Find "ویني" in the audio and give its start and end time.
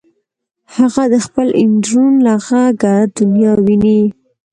3.65-4.01